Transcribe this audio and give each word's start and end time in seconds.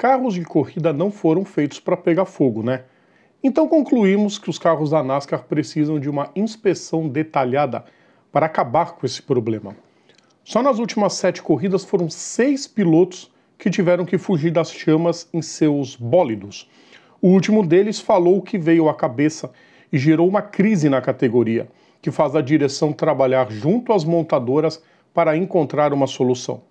carros 0.00 0.32
de 0.32 0.42
corrida 0.42 0.94
não 0.94 1.10
foram 1.10 1.44
feitos 1.44 1.78
para 1.78 1.94
pegar 1.94 2.24
fogo, 2.24 2.62
né? 2.62 2.84
Então 3.44 3.68
concluímos 3.68 4.38
que 4.38 4.48
os 4.48 4.58
carros 4.58 4.92
da 4.92 5.02
NASCAR 5.02 5.44
precisam 5.44 6.00
de 6.00 6.08
uma 6.08 6.30
inspeção 6.34 7.06
detalhada 7.06 7.84
para 8.32 8.46
acabar 8.46 8.92
com 8.92 9.04
esse 9.04 9.20
problema. 9.20 9.76
Só 10.42 10.62
nas 10.62 10.78
últimas 10.78 11.12
sete 11.12 11.42
corridas 11.42 11.84
foram 11.84 12.08
seis 12.08 12.66
pilotos 12.66 13.30
que 13.58 13.68
tiveram 13.68 14.06
que 14.06 14.16
fugir 14.16 14.50
das 14.50 14.72
chamas 14.72 15.28
em 15.34 15.42
seus 15.42 15.96
bólidos. 15.96 16.70
O 17.20 17.28
último 17.28 17.62
deles 17.62 18.00
falou 18.00 18.40
que 18.40 18.56
veio 18.56 18.88
à 18.88 18.94
cabeça 18.94 19.50
e 19.92 19.98
gerou 19.98 20.26
uma 20.26 20.40
crise 20.40 20.88
na 20.88 21.02
categoria, 21.02 21.68
que 22.00 22.10
faz 22.10 22.34
a 22.34 22.40
direção 22.40 22.90
trabalhar 22.90 23.52
junto 23.52 23.92
às 23.92 24.02
montadoras 24.02 24.82
para 25.12 25.36
encontrar 25.36 25.92
uma 25.92 26.06
solução. 26.06 26.69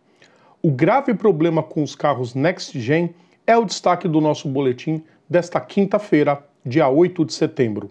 O 0.62 0.70
grave 0.70 1.14
problema 1.14 1.64
com 1.64 1.82
os 1.82 1.96
carros 1.96 2.36
Next 2.36 2.78
Gen 2.78 3.12
é 3.48 3.58
o 3.58 3.64
destaque 3.64 4.10
do 4.10 4.20
nosso 4.20 4.50
boletim 4.50 5.02
desta 5.30 5.58
quinta-feira, 5.62 6.44
dia 6.66 6.90
8 6.90 7.24
de 7.24 7.34
setembro. 7.34 7.90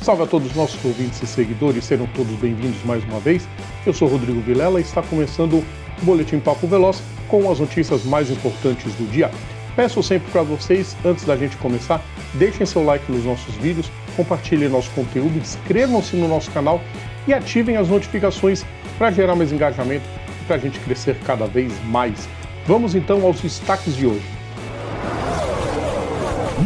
Salve 0.00 0.22
a 0.22 0.26
todos 0.26 0.48
os 0.48 0.56
nossos 0.56 0.82
ouvintes 0.82 1.22
e 1.22 1.26
seguidores, 1.26 1.84
sejam 1.84 2.06
todos 2.14 2.32
bem-vindos 2.36 2.82
mais 2.84 3.04
uma 3.04 3.20
vez. 3.20 3.46
Eu 3.84 3.92
sou 3.92 4.08
Rodrigo 4.08 4.40
Vilela 4.40 4.80
e 4.80 4.82
está 4.82 5.02
começando 5.02 5.58
o 5.58 6.04
Boletim 6.04 6.40
Papo 6.40 6.66
Veloz 6.66 7.02
com 7.28 7.50
as 7.50 7.60
notícias 7.60 8.02
mais 8.04 8.30
importantes 8.30 8.94
do 8.94 9.04
dia. 9.10 9.30
Peço 9.80 10.02
sempre 10.02 10.30
para 10.30 10.42
vocês, 10.42 10.94
antes 11.02 11.24
da 11.24 11.34
gente 11.34 11.56
começar, 11.56 12.04
deixem 12.34 12.66
seu 12.66 12.84
like 12.84 13.10
nos 13.10 13.24
nossos 13.24 13.54
vídeos, 13.54 13.90
compartilhem 14.14 14.68
nosso 14.68 14.90
conteúdo, 14.90 15.38
inscrevam-se 15.38 16.16
no 16.16 16.28
nosso 16.28 16.50
canal 16.50 16.82
e 17.26 17.32
ativem 17.32 17.78
as 17.78 17.88
notificações 17.88 18.62
para 18.98 19.10
gerar 19.10 19.34
mais 19.34 19.50
engajamento 19.50 20.04
e 20.38 20.44
para 20.44 20.56
a 20.56 20.58
gente 20.58 20.78
crescer 20.80 21.16
cada 21.24 21.46
vez 21.46 21.72
mais. 21.86 22.28
Vamos 22.66 22.94
então 22.94 23.24
aos 23.24 23.40
destaques 23.40 23.96
de 23.96 24.04
hoje. 24.04 24.26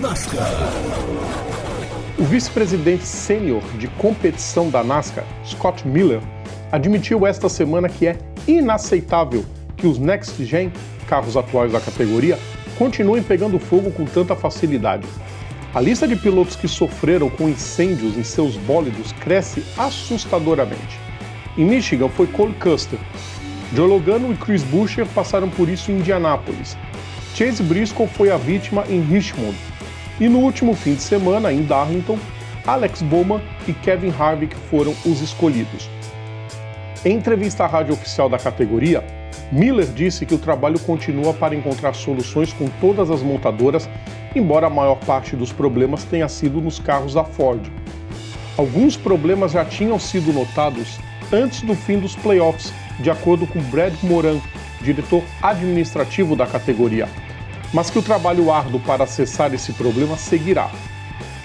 NASCAR. 0.01 0.51
O 2.19 2.25
vice-presidente 2.25 3.05
sênior 3.07 3.63
de 3.79 3.87
competição 3.87 4.71
da 4.71 4.83
NASCAR, 4.83 5.25
Scott 5.47 5.87
Miller, 5.87 6.21
admitiu 6.73 7.25
esta 7.25 7.49
semana 7.49 7.89
que 7.89 8.09
é 8.09 8.19
inaceitável 8.49 9.45
que 9.77 9.87
os 9.87 10.01
Next 10.01 10.45
Gen, 10.45 10.73
carros 11.07 11.37
atuais 11.37 11.71
da 11.71 11.81
categoria, 11.81 12.37
continuem 12.79 13.23
pegando 13.23 13.59
fogo 13.59 13.91
com 13.91 14.05
tanta 14.05 14.35
facilidade. 14.35 15.07
A 15.75 15.81
lista 15.81 16.07
de 16.07 16.15
pilotos 16.15 16.55
que 16.55 16.69
sofreram 16.69 17.29
com 17.29 17.49
incêndios 17.49 18.17
em 18.17 18.23
seus 18.23 18.57
bólidos 18.57 19.13
cresce 19.13 19.65
assustadoramente. 19.77 20.99
Em 21.59 21.65
Michigan 21.65 22.09
foi 22.09 22.27
Cole 22.27 22.55
Custer. 22.55 22.99
Joe 23.75 23.89
Logano 23.89 24.33
e 24.33 24.37
Chris 24.37 24.63
Buescher 24.63 25.07
passaram 25.07 25.49
por 25.49 25.69
isso 25.69 25.91
em 25.91 25.99
Indianápolis. 25.99 26.77
Chase 27.35 27.63
Briscoe 27.63 28.07
foi 28.07 28.31
a 28.31 28.37
vítima 28.37 28.85
em 28.89 29.01
Richmond. 29.01 29.57
E 30.21 30.29
no 30.29 30.39
último 30.39 30.75
fim 30.75 30.95
de 30.95 31.03
semana, 31.03 31.53
em 31.53 31.65
Darlington, 31.65 32.19
Alex 32.65 33.03
Bowman 33.03 33.43
e 33.67 33.73
Kevin 33.73 34.13
Harvick 34.17 34.55
foram 34.71 34.95
os 35.05 35.21
escolhidos. 35.21 35.91
Em 37.05 37.17
entrevista 37.17 37.65
à 37.65 37.67
rádio 37.67 37.95
oficial 37.95 38.29
da 38.29 38.39
categoria, 38.39 39.05
Miller 39.53 39.87
disse 39.87 40.25
que 40.25 40.35
o 40.35 40.39
trabalho 40.39 40.79
continua 40.81 41.33
para 41.35 41.55
encontrar 41.55 41.95
soluções 41.95 42.53
com 42.53 42.67
todas 42.81 43.11
as 43.11 43.23
montadoras, 43.23 43.89
embora 44.35 44.67
a 44.67 44.71
maior 44.71 44.97
parte 44.97 45.37
dos 45.37 45.53
problemas 45.53 46.05
tenha 46.05 46.29
sido 46.29 46.61
nos 46.61 46.79
carros 46.79 47.15
da 47.15 47.25
Ford. 47.25 47.61
Alguns 48.57 48.97
problemas 48.97 49.53
já 49.53 49.65
tinham 49.65 49.99
sido 49.99 50.33
notados 50.33 50.99
antes 51.33 51.63
do 51.63 51.75
fim 51.75 51.99
dos 51.99 52.17
playoffs, 52.17 52.73
de 53.01 53.11
acordo 53.11 53.47
com 53.47 53.61
Brad 53.63 53.93
Moran, 54.03 54.39
diretor 54.81 55.23
administrativo 55.43 56.37
da 56.37 56.47
categoria, 56.47 57.09
mas 57.73 57.91
que 57.91 57.99
o 57.99 58.03
trabalho 58.03 58.51
árduo 58.51 58.81
para 58.81 59.05
acessar 59.05 59.53
esse 59.53 59.73
problema 59.73 60.17
seguirá. 60.17 60.71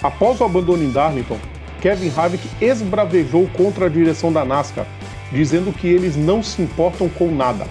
Após 0.02 0.40
o 0.40 0.44
abandono 0.44 0.82
em 0.82 0.90
Darlington, 0.90 1.38
Kevin 1.80 2.12
Harvick 2.16 2.46
esbravejou 2.60 3.48
contra 3.56 3.86
a 3.86 3.88
direção 3.88 4.32
da 4.32 4.44
NASCAR, 4.44 4.86
dizendo 5.32 5.72
que 5.72 5.86
eles 5.88 6.16
não 6.16 6.42
se 6.42 6.62
importam 6.62 7.08
com 7.08 7.30
nada 7.30 7.66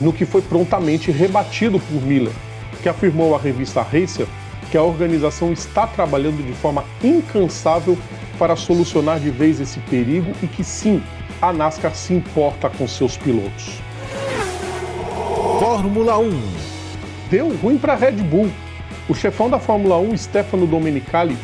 no 0.00 0.12
que 0.12 0.24
foi 0.24 0.42
prontamente 0.42 1.10
rebatido 1.10 1.78
por 1.78 2.02
Miller, 2.02 2.32
que 2.82 2.88
afirmou 2.88 3.34
à 3.34 3.38
revista 3.38 3.82
Racer 3.82 4.26
que 4.70 4.76
a 4.76 4.82
organização 4.82 5.52
está 5.52 5.86
trabalhando 5.86 6.44
de 6.46 6.52
forma 6.52 6.84
incansável 7.02 7.98
para 8.38 8.54
solucionar 8.54 9.18
de 9.18 9.30
vez 9.30 9.60
esse 9.60 9.80
perigo 9.80 10.32
e 10.42 10.46
que 10.46 10.62
sim, 10.62 11.02
a 11.42 11.52
NASCAR 11.52 11.94
se 11.94 12.14
importa 12.14 12.70
com 12.70 12.86
seus 12.86 13.16
pilotos. 13.16 13.80
Fórmula 15.58 16.18
1 16.18 16.30
Deu 17.30 17.54
ruim 17.56 17.78
para 17.78 17.92
a 17.92 17.96
Red 17.96 18.12
Bull. 18.12 18.50
O 19.08 19.14
chefão 19.14 19.48
da 19.48 19.58
Fórmula 19.58 19.98
1, 19.98 20.16
Stefano 20.16 20.66
Domenicali, 20.66 21.36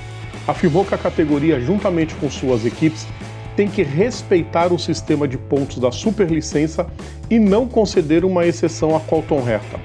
afirmou 0.46 0.84
que 0.84 0.94
a 0.94 0.98
categoria, 0.98 1.60
juntamente 1.60 2.14
com 2.16 2.30
suas 2.30 2.64
equipes, 2.64 3.06
tem 3.56 3.68
que 3.68 3.82
respeitar 3.82 4.72
o 4.72 4.78
sistema 4.78 5.26
de 5.26 5.38
pontos 5.38 5.78
da 5.78 5.90
superlicença 5.90 6.86
e 7.30 7.38
não 7.38 7.66
conceder 7.66 8.24
uma 8.24 8.46
exceção 8.46 8.94
a 8.94 9.00
Colton 9.00 9.48
Herta. 9.48 9.80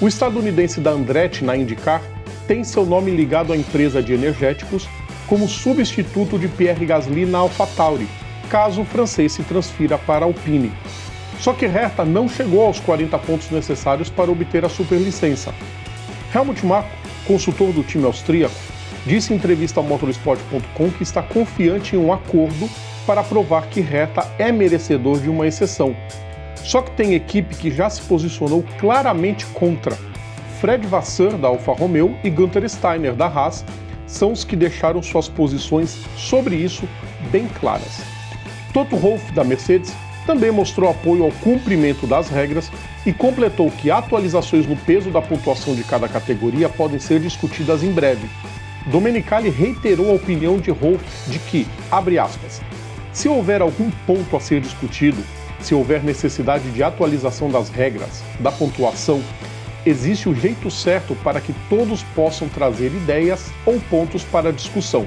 O 0.00 0.08
estadunidense 0.08 0.80
da 0.80 0.90
Andretti 0.90 1.44
na 1.44 1.56
IndyCar 1.56 2.02
tem 2.48 2.64
seu 2.64 2.84
nome 2.84 3.10
ligado 3.10 3.52
à 3.52 3.56
empresa 3.56 4.02
de 4.02 4.14
energéticos 4.14 4.88
como 5.28 5.46
substituto 5.46 6.38
de 6.38 6.48
Pierre 6.48 6.84
Gasly 6.84 7.24
na 7.24 7.38
AlphaTauri, 7.38 8.08
caso 8.50 8.82
o 8.82 8.84
francês 8.84 9.32
se 9.32 9.42
transfira 9.42 9.96
para 9.96 10.24
a 10.24 10.28
Alpine. 10.28 10.72
Só 11.38 11.52
que 11.52 11.66
Herta 11.66 12.04
não 12.04 12.28
chegou 12.28 12.64
aos 12.64 12.80
40 12.80 13.18
pontos 13.18 13.50
necessários 13.50 14.08
para 14.08 14.30
obter 14.30 14.64
a 14.64 14.68
superlicença. 14.68 15.54
Helmut 16.34 16.64
Marko, 16.64 16.90
consultor 17.26 17.72
do 17.72 17.82
time 17.82 18.04
austríaco, 18.04 18.54
disse 19.06 19.32
em 19.32 19.36
entrevista 19.36 19.80
ao 19.80 19.84
motorsport.com 19.84 20.90
que 20.90 21.02
está 21.02 21.22
confiante 21.22 21.96
em 21.96 21.98
um 21.98 22.12
acordo 22.12 22.68
para 23.06 23.22
provar 23.22 23.66
que 23.66 23.80
Reta 23.80 24.26
é 24.38 24.50
merecedor 24.52 25.18
de 25.20 25.28
uma 25.28 25.46
exceção. 25.46 25.96
Só 26.56 26.80
que 26.82 26.92
tem 26.92 27.14
equipe 27.14 27.56
que 27.56 27.70
já 27.70 27.90
se 27.90 28.00
posicionou 28.02 28.64
claramente 28.78 29.44
contra. 29.46 29.96
Fred 30.60 30.86
Vasseur, 30.86 31.36
da 31.36 31.48
Alfa 31.48 31.72
Romeo, 31.72 32.16
e 32.22 32.30
Gunther 32.30 32.68
Steiner, 32.68 33.14
da 33.14 33.26
Haas, 33.26 33.64
são 34.06 34.32
os 34.32 34.44
que 34.44 34.54
deixaram 34.54 35.02
suas 35.02 35.28
posições 35.28 35.98
sobre 36.16 36.54
isso 36.54 36.88
bem 37.30 37.48
claras. 37.60 38.02
Toto 38.72 38.96
Wolff, 38.96 39.32
da 39.32 39.42
Mercedes, 39.42 39.92
também 40.26 40.52
mostrou 40.52 40.88
apoio 40.88 41.24
ao 41.24 41.32
cumprimento 41.32 42.06
das 42.06 42.28
regras 42.28 42.70
e 43.04 43.12
completou 43.12 43.70
que 43.70 43.90
atualizações 43.90 44.66
no 44.66 44.76
peso 44.76 45.10
da 45.10 45.20
pontuação 45.20 45.74
de 45.74 45.82
cada 45.82 46.08
categoria 46.08 46.68
podem 46.68 47.00
ser 47.00 47.18
discutidas 47.20 47.82
em 47.82 47.90
breve. 47.90 48.28
Domenicali 48.86 49.48
reiterou 49.50 50.10
a 50.10 50.14
opinião 50.14 50.58
de 50.58 50.70
Wolff 50.70 51.04
de 51.28 51.38
que, 51.38 51.66
abre 51.90 52.18
aspas, 52.18 52.60
se 53.12 53.28
houver 53.28 53.60
algum 53.60 53.90
ponto 54.06 54.36
a 54.36 54.40
ser 54.40 54.60
discutido, 54.60 55.22
se 55.60 55.74
houver 55.74 56.02
necessidade 56.02 56.70
de 56.70 56.82
atualização 56.82 57.50
das 57.50 57.68
regras, 57.68 58.22
da 58.40 58.50
pontuação, 58.50 59.22
existe 59.84 60.28
o 60.28 60.34
jeito 60.34 60.70
certo 60.70 61.14
para 61.16 61.40
que 61.40 61.52
todos 61.68 62.02
possam 62.14 62.48
trazer 62.48 62.86
ideias 62.86 63.52
ou 63.66 63.78
pontos 63.90 64.24
para 64.24 64.48
a 64.48 64.52
discussão. 64.52 65.06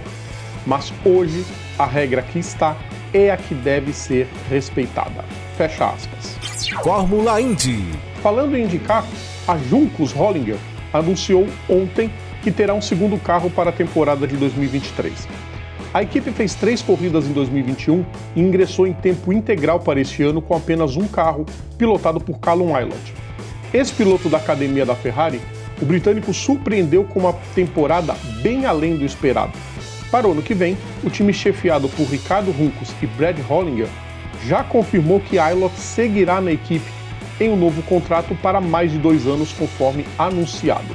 Mas 0.66 0.94
hoje, 1.04 1.46
a 1.78 1.86
regra 1.86 2.22
que 2.22 2.40
está 2.40 2.78
é 3.14 3.32
a 3.32 3.38
que 3.38 3.54
deve 3.54 3.94
ser 3.94 4.28
respeitada. 4.50 5.24
Fecha 5.58 5.90
aspas. 5.90 6.38
Fórmula 6.84 7.40
Indy. 7.40 7.92
Falando 8.22 8.56
em 8.56 8.64
indicar, 8.64 9.06
a 9.48 9.58
Juncos 9.58 10.12
Hollinger 10.12 10.58
anunciou 10.92 11.48
ontem 11.70 12.12
que 12.42 12.52
terá 12.52 12.74
um 12.74 12.82
segundo 12.82 13.18
carro 13.18 13.50
para 13.50 13.70
a 13.70 13.74
temporada 13.74 14.28
de 14.28 14.36
2023. 14.38 15.28
A 15.96 16.04
equipe 16.04 16.30
fez 16.32 16.54
três 16.54 16.82
corridas 16.82 17.26
em 17.26 17.32
2021 17.32 18.06
e 18.36 18.42
ingressou 18.42 18.86
em 18.86 18.92
tempo 18.92 19.32
integral 19.32 19.80
para 19.80 19.98
este 19.98 20.24
ano 20.24 20.42
com 20.42 20.54
apenas 20.54 20.98
um 20.98 21.08
carro, 21.08 21.46
pilotado 21.78 22.20
por 22.20 22.38
Callum 22.38 22.76
Aylott. 22.76 23.14
Ex-piloto 23.74 24.28
da 24.28 24.36
academia 24.36 24.86
da 24.86 24.94
Ferrari, 24.94 25.40
o 25.82 25.86
britânico 25.86 26.34
surpreendeu 26.34 27.06
com 27.06 27.22
uma 27.22 27.32
temporada 27.32 28.14
bem 28.44 28.66
além 28.66 28.98
do 28.98 29.06
esperado. 29.06 29.54
Para 30.12 30.28
o 30.28 30.34
ano 30.34 30.42
que 30.42 30.54
vem, 30.54 30.78
o 31.02 31.10
time 31.10 31.32
chefiado 31.32 31.88
por 31.88 32.04
Ricardo 32.08 32.52
Runcos 32.52 32.90
e 33.02 33.08
Brad 33.08 33.40
Hollinger 33.48 33.88
já 34.46 34.66
confirmou 34.66 35.22
que 35.22 35.40
Aylott 35.40 35.80
seguirá 35.80 36.42
na 36.42 36.52
equipe 36.52 36.92
em 37.40 37.48
um 37.48 37.56
novo 37.56 37.82
contrato 37.84 38.36
para 38.42 38.60
mais 38.60 38.92
de 38.92 38.98
dois 38.98 39.26
anos, 39.26 39.54
conforme 39.54 40.06
anunciado. 40.20 40.94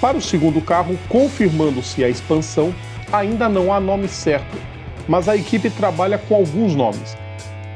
Para 0.00 0.16
o 0.16 0.22
segundo 0.22 0.60
carro, 0.60 0.96
confirmando-se 1.08 2.04
a 2.04 2.08
expansão, 2.08 2.72
ainda 3.12 3.48
não 3.48 3.72
há 3.72 3.78
nome 3.78 4.08
certo, 4.08 4.56
mas 5.06 5.28
a 5.28 5.36
equipe 5.36 5.68
trabalha 5.70 6.18
com 6.18 6.34
alguns 6.34 6.74
nomes. 6.74 7.16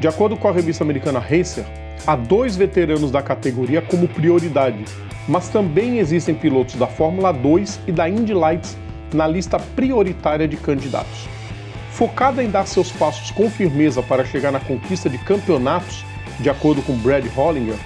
De 0.01 0.09
acordo 0.09 0.37
com 0.37 0.49
a 0.49 0.53
revista 0.53 0.83
americana 0.83 1.19
Racer, 1.19 1.65
há 2.07 2.17
dois 2.17 2.57
veteranos 2.57 3.11
da 3.11 3.23
categoria 3.23 3.83
como 3.83 4.09
prioridade, 4.09 4.85
mas 5.29 5.49
também 5.49 5.99
existem 5.99 6.35
pilotos 6.35 6.77
da 6.77 6.87
Fórmula 6.87 7.33
2 7.33 7.81
e 7.87 7.93
da 7.93 8.09
Indy 8.09 8.33
Lights 8.33 8.77
na 9.13 9.27
lista 9.27 9.59
prioritária 9.59 10.49
de 10.49 10.57
candidatos. 10.57 11.29
Focada 11.91 12.43
em 12.43 12.51
dar 12.51 12.67
seus 12.67 12.91
passos 12.93 13.31
com 13.31 13.51
firmeza 13.51 14.03
para 14.03 14.25
chegar 14.25 14.53
na 14.53 14.61
conquista 14.61 15.09
de 15.09 15.19
campeonatos, 15.19 16.05
de 16.41 16.51
acordo 16.51 16.83
com 16.83 16.97
Brad 16.97 17.25
Hollinger, 17.35 17.79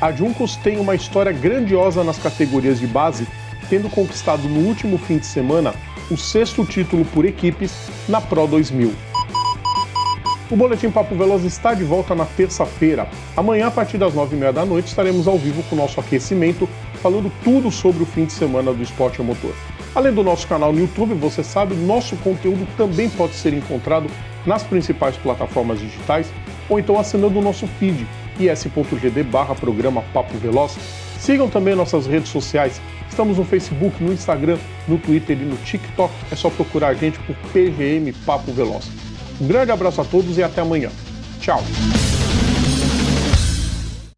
a 0.00 0.12
Juncos 0.12 0.54
tem 0.54 0.78
uma 0.78 0.94
história 0.94 1.32
grandiosa 1.32 2.04
nas 2.04 2.18
categorias 2.18 2.78
de 2.78 2.86
base, 2.86 3.26
tendo 3.68 3.88
conquistado 3.88 4.48
no 4.48 4.60
último 4.60 4.98
fim 4.98 5.18
de 5.18 5.26
semana 5.26 5.74
o 6.10 6.16
sexto 6.16 6.64
título 6.64 7.04
por 7.06 7.24
equipes 7.24 7.72
na 8.08 8.20
Pro 8.20 8.46
2000. 8.46 8.92
O 10.50 10.56
Boletim 10.56 10.90
Papo 10.90 11.14
Veloz 11.14 11.44
está 11.44 11.74
de 11.74 11.84
volta 11.84 12.14
na 12.14 12.24
terça-feira. 12.24 13.06
Amanhã, 13.36 13.66
a 13.66 13.70
partir 13.70 13.98
das 13.98 14.14
nove 14.14 14.34
e 14.34 14.38
meia 14.38 14.52
da 14.52 14.64
noite, 14.64 14.86
estaremos 14.86 15.28
ao 15.28 15.36
vivo 15.36 15.62
com 15.64 15.76
o 15.76 15.78
nosso 15.78 16.00
aquecimento, 16.00 16.66
falando 17.02 17.30
tudo 17.44 17.70
sobre 17.70 18.02
o 18.02 18.06
fim 18.06 18.24
de 18.24 18.32
semana 18.32 18.72
do 18.72 18.82
esporte 18.82 19.20
a 19.20 19.24
motor. 19.24 19.54
Além 19.94 20.14
do 20.14 20.22
nosso 20.22 20.46
canal 20.46 20.72
no 20.72 20.80
YouTube, 20.80 21.12
você 21.14 21.44
sabe, 21.44 21.74
nosso 21.74 22.16
conteúdo 22.16 22.66
também 22.78 23.10
pode 23.10 23.34
ser 23.34 23.52
encontrado 23.52 24.08
nas 24.46 24.62
principais 24.62 25.18
plataformas 25.18 25.80
digitais 25.80 26.32
ou 26.66 26.78
então 26.78 26.98
assinando 26.98 27.38
o 27.38 27.42
nosso 27.42 27.66
feed 27.78 28.06
is.gd 28.40 29.22
barra 29.24 29.54
programa 29.54 30.02
Papo 30.14 30.36
Veloz. 30.38 30.78
Sigam 31.18 31.48
também 31.48 31.74
nossas 31.74 32.06
redes 32.06 32.30
sociais. 32.30 32.80
Estamos 33.18 33.36
no 33.36 33.44
Facebook, 33.44 34.00
no 34.00 34.12
Instagram, 34.12 34.58
no 34.86 34.96
Twitter 34.96 35.36
e 35.36 35.44
no 35.44 35.56
TikTok. 35.56 36.14
É 36.30 36.36
só 36.36 36.48
procurar 36.50 36.90
a 36.90 36.94
gente 36.94 37.18
por 37.18 37.34
PGM 37.52 38.12
Papo 38.24 38.52
Veloz. 38.52 38.88
Um 39.40 39.48
grande 39.48 39.72
abraço 39.72 40.00
a 40.00 40.04
todos 40.04 40.38
e 40.38 40.42
até 40.44 40.60
amanhã. 40.60 40.88
Tchau! 41.40 41.60